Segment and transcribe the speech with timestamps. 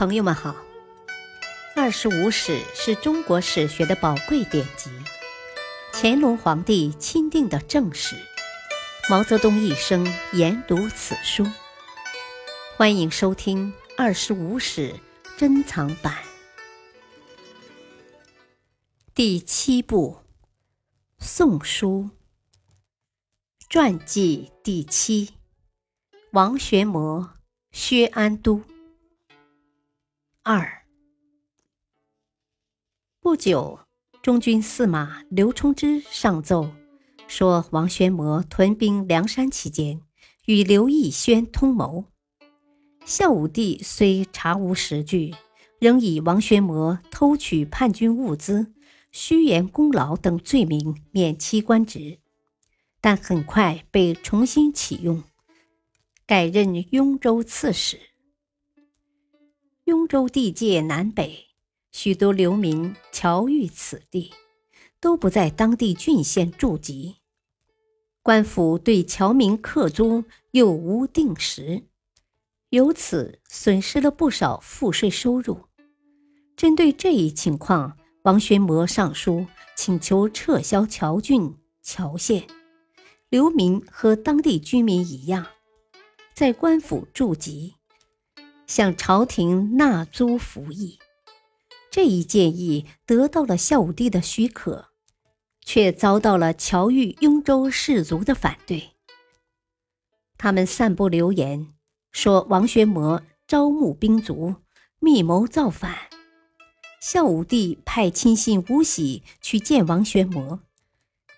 [0.00, 0.52] 朋友们好，
[1.76, 4.90] 《二十五史》是中国史学的宝贵典籍，
[5.92, 8.16] 乾隆皇帝钦定的正史，
[9.10, 11.46] 毛泽东一生研读此书。
[12.78, 14.94] 欢迎收听《二十五史》
[15.38, 16.16] 珍藏版
[19.14, 20.16] 第七部
[21.22, 22.08] 《宋书》
[23.68, 25.34] 传记第七：
[26.30, 27.34] 王玄谟、
[27.70, 28.62] 薛安都。
[30.42, 30.86] 二
[33.20, 33.80] 不久，
[34.22, 36.72] 中军司马刘冲之上奏
[37.28, 40.00] 说，王玄谟屯兵梁山期间，
[40.46, 42.06] 与刘义宣通谋。
[43.04, 45.34] 孝武帝虽查无实据，
[45.78, 48.72] 仍以王玄谟偷取叛军物资、
[49.12, 52.18] 虚言功劳等罪名免其官职，
[53.02, 55.22] 但很快被重新启用，
[56.24, 58.09] 改任雍州刺史。
[59.90, 61.48] 雍州地界南北，
[61.90, 64.32] 许多流民侨寓此地，
[65.00, 67.16] 都不在当地郡县驻籍。
[68.22, 71.82] 官府对侨民课租又无定时，
[72.68, 75.58] 由此损失了不少赋税收入。
[76.56, 79.44] 针对这一情况，王玄谟上书
[79.74, 82.46] 请求撤销侨郡、侨县，
[83.28, 85.44] 流民和当地居民一样，
[86.32, 87.74] 在官府驻籍。
[88.70, 91.00] 向朝廷纳租服役，
[91.90, 94.90] 这一建议得到了孝武帝的许可，
[95.64, 98.90] 却遭到了侨寓雍州士族的反对。
[100.38, 101.74] 他们散布流言，
[102.12, 104.54] 说王玄谟招募兵卒，
[105.00, 105.96] 密谋造反。
[107.00, 110.60] 孝武帝派亲信吴喜去见王玄谟，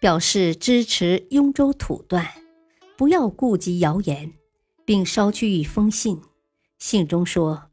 [0.00, 2.26] 表示支持雍州土断，
[2.96, 4.32] 不要顾及谣言，
[4.84, 6.20] 并捎去一封信。
[6.80, 7.70] 信中说：“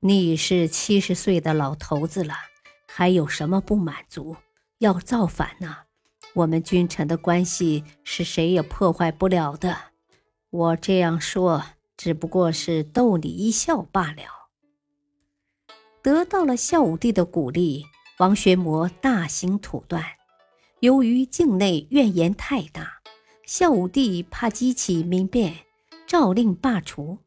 [0.00, 2.34] 你已是七十岁的老头子了，
[2.86, 4.36] 还有什么不满足？
[4.78, 5.78] 要造反呢？
[6.34, 9.76] 我们君臣的关系是谁也破坏不了的。
[10.50, 11.64] 我这样说，
[11.96, 14.50] 只不过是逗你一笑罢了。”
[16.02, 17.86] 得到了孝武帝的鼓励，
[18.18, 20.04] 王玄谟大兴土断。
[20.80, 23.00] 由于境内怨言太大，
[23.46, 25.56] 孝武帝怕激起民变，
[26.06, 27.18] 诏令罢除。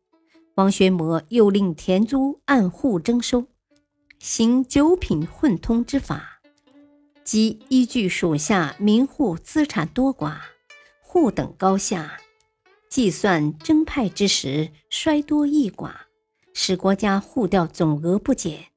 [0.55, 3.47] 王玄谟又令田租按户征收，
[4.19, 6.41] 行九品混通之法，
[7.23, 10.35] 即依据属下民户资产多寡、
[11.01, 12.19] 户等高下，
[12.87, 15.91] 计算征派之时衰多益寡，
[16.53, 18.67] 使国家户调总额不减，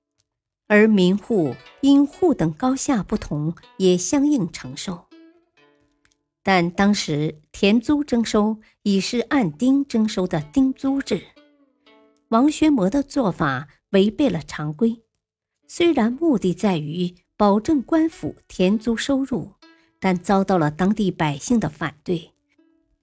[0.69, 5.04] 而民户因户等高下不同，也相应承受。
[6.43, 11.22] 但当时田租征收已是按丁征收的丁租制。
[12.28, 15.03] 王宣谟的做法违背了常规，
[15.69, 19.53] 虽然目的在于保证官府田租收入，
[20.00, 22.32] 但遭到了当地百姓的反对，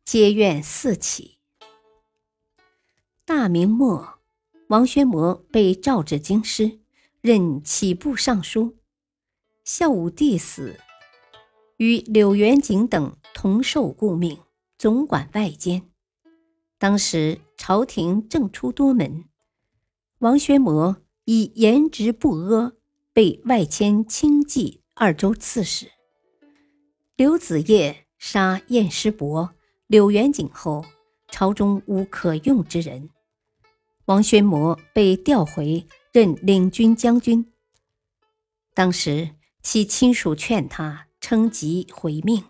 [0.03, 1.38] 皆怨四起。
[3.23, 4.19] 大明末，
[4.67, 6.79] 王宣谟被召至京师，
[7.22, 8.75] 任起部尚书。
[9.63, 10.78] 孝武帝死，
[11.78, 14.38] 与柳元景等同受顾命，
[14.78, 15.93] 总管外监。
[16.84, 19.24] 当时朝廷正出多门，
[20.20, 22.74] 王玄谟以颜值不阿，
[23.14, 25.88] 被外迁清冀二州刺史。
[27.16, 29.52] 刘子业杀晏师伯、
[29.88, 30.84] 柳元景后，
[31.30, 33.10] 朝中无可用之人，
[34.04, 37.50] 王玄谟被调回任领军将军。
[38.74, 39.30] 当时
[39.62, 42.44] 其亲属劝他称疾回命，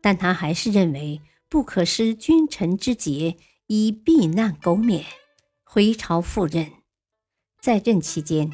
[0.00, 3.36] 但他还是认为不可失君臣之节。
[3.74, 5.02] 以避难苟免，
[5.64, 6.70] 回朝赴任。
[7.58, 8.52] 在任期间，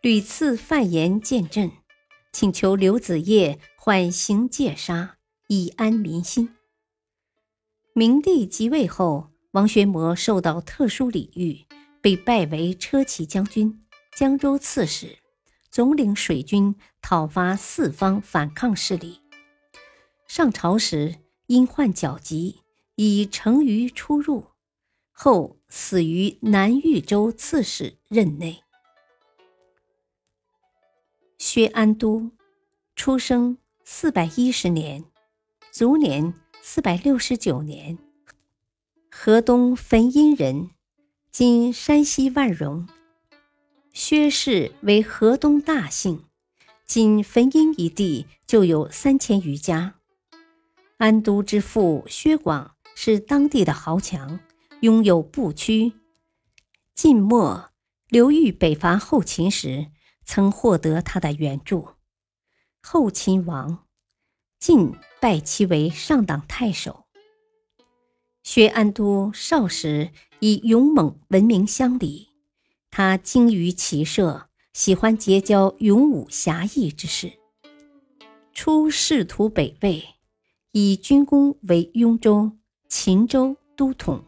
[0.00, 1.70] 屡次犯言见朕，
[2.32, 6.56] 请求刘子业缓刑戒杀，以安民心。
[7.94, 11.64] 明帝即位后，王玄谟受到特殊礼遇，
[12.00, 13.80] 被拜为车骑将军、
[14.16, 15.18] 江州刺史，
[15.70, 19.20] 总领水军讨伐四方反抗势力。
[20.26, 21.14] 上朝时
[21.46, 22.61] 因患脚疾。
[22.96, 24.48] 以成于出入，
[25.10, 28.62] 后死于南豫州刺史任内。
[31.38, 32.30] 薛安都，
[32.94, 35.04] 出生四百一十年，
[35.72, 37.98] 卒年四百六十九年，
[39.10, 40.70] 河东汾阴人，
[41.30, 42.88] 今山西万荣。
[43.92, 46.24] 薛氏为河东大姓，
[46.86, 49.94] 仅汾阴一地就有三千余家。
[50.98, 52.76] 安都之父薛广。
[52.94, 54.40] 是当地的豪强，
[54.80, 55.92] 拥有步曲。
[56.94, 57.70] 晋末，
[58.08, 59.88] 刘裕北伐后秦时，
[60.24, 61.88] 曾获得他的援助。
[62.82, 63.86] 后秦亡，
[64.58, 67.06] 晋拜其为上党太守。
[68.42, 70.10] 薛安都少时
[70.40, 72.28] 以勇猛闻名乡里，
[72.90, 77.32] 他精于骑射，喜欢结交勇武侠义之士。
[78.52, 80.04] 初仕途北魏，
[80.72, 82.58] 以军功为雍州、
[82.94, 84.22] 秦州都统，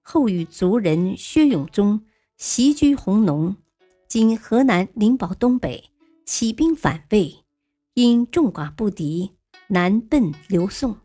[0.00, 2.06] 后与族人薛永宗
[2.38, 3.54] 袭居弘农
[4.08, 5.90] （今河南灵宝东北），
[6.24, 7.44] 起兵反魏，
[7.92, 9.32] 因众寡不敌，
[9.66, 10.96] 南奔刘宋。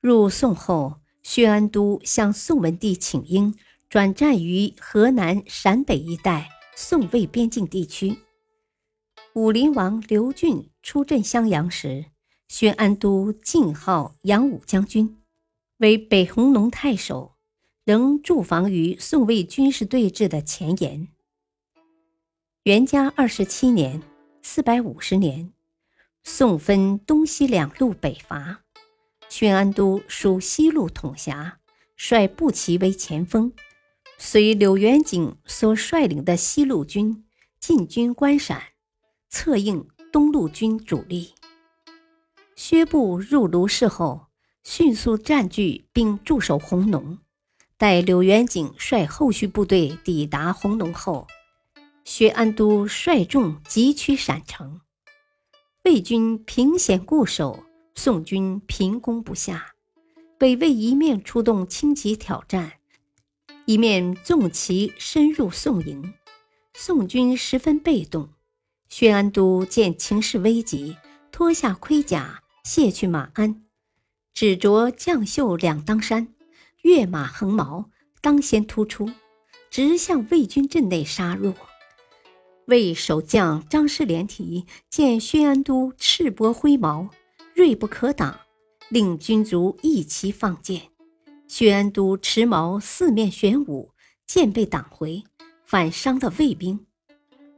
[0.00, 3.54] 入宋后，薛安都向宋文帝请缨，
[3.90, 8.16] 转战于河南陕北一带宋魏边境地区。
[9.34, 12.06] 武林王刘俊出镇襄阳时，
[12.48, 15.17] 薛安都进号扬武将军，
[15.78, 17.34] 为北弘农太守。
[17.88, 21.08] 仍驻防于宋魏军事对峙的前沿。
[22.64, 24.02] 元嘉二十七年
[24.44, 25.54] （四百五十年），
[26.22, 28.60] 宋分东西两路北伐，
[29.30, 31.60] 宣安都属西路统辖，
[31.96, 33.54] 率步骑为前锋，
[34.18, 37.24] 随柳元景所率领的西路军
[37.58, 38.60] 进军关陕，
[39.30, 41.32] 策应东路军主力。
[42.54, 44.26] 薛部入卢氏后，
[44.70, 47.16] 迅速占据并驻守弘农。
[47.78, 51.26] 待柳元景率后续部队抵达弘农后，
[52.04, 54.82] 薛安都率众急趋陕城，
[55.84, 59.72] 魏军凭险固守，宋军凭攻不下。
[60.36, 62.74] 北魏一面出动轻骑挑战，
[63.64, 66.12] 一面纵骑深入宋营，
[66.74, 68.28] 宋军十分被动。
[68.90, 70.98] 薛安都见情势危急，
[71.32, 73.62] 脱下盔甲，卸去马鞍，
[74.40, 76.28] 只着将袖两当衫。
[76.82, 77.90] 跃马横矛，
[78.20, 79.10] 当先突出，
[79.68, 81.52] 直向魏军阵内杀入。
[82.66, 87.08] 魏守将张师连提见薛安都赤膊挥矛，
[87.52, 88.38] 锐不可挡，
[88.88, 90.82] 令军卒一齐放箭。
[91.48, 93.90] 薛安都持矛四面玄武，
[94.24, 95.24] 箭被挡回，
[95.66, 96.86] 反伤了魏兵。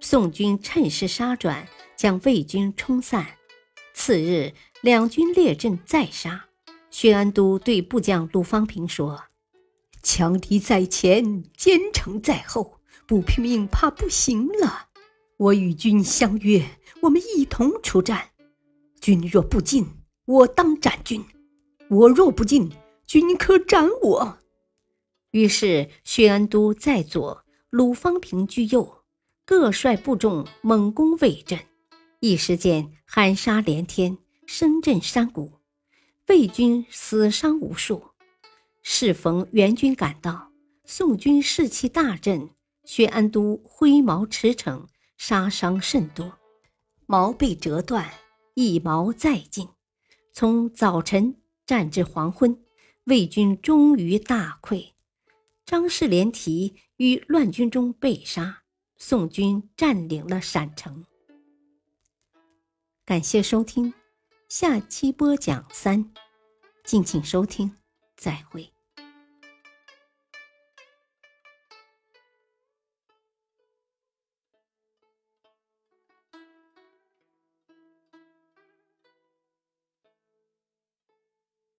[0.00, 3.26] 宋军趁势杀转，将魏军冲散。
[3.92, 6.46] 次日，两军列阵再杀。
[6.90, 9.24] 薛安都对部将鲁方平说
[10.02, 14.88] ：“强敌在前，坚城在后，不拼命怕不行了。
[15.36, 18.30] 我与君相约，我们一同出战。
[19.00, 19.86] 君若不进，
[20.26, 21.22] 我当斩君；
[21.88, 22.70] 我若不进，
[23.06, 24.38] 君可斩我。”
[25.30, 29.04] 于是，薛安都在左，鲁方平居右，
[29.46, 31.60] 各率部众猛攻魏阵，
[32.18, 35.59] 一时间喊杀连天，声震山谷。
[36.30, 38.04] 魏军死伤无数，
[38.82, 40.52] 适逢援军赶到，
[40.84, 42.50] 宋军士气大振。
[42.84, 44.86] 薛安都挥矛驰骋，
[45.16, 46.38] 杀伤甚多，
[47.06, 48.08] 矛被折断，
[48.54, 49.66] 一矛再进。
[50.32, 51.34] 从早晨
[51.66, 52.62] 战至黄昏，
[53.04, 54.92] 魏军终于大溃。
[55.66, 58.62] 张士连提于乱军中被杀，
[58.96, 61.04] 宋军占领了陕城。
[63.04, 63.92] 感谢收听。
[64.50, 66.10] 下期播讲三，
[66.82, 67.72] 敬请收听，
[68.16, 68.72] 再会。